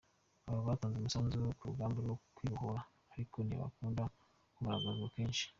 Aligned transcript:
Aba 0.49 0.67
batanze 0.67 0.95
umusanzu 0.97 1.35
mu 1.43 1.47
rugamba 1.69 1.97
rwo 2.05 2.15
kwibohora 2.35 2.81
ariko 3.13 3.37
ntibakunda 3.41 4.03
kugaragazwa 4.55 5.07
kenshi. 5.15 5.45